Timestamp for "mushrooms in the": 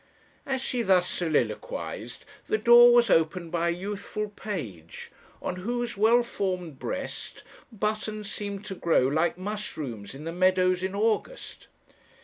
9.37-10.31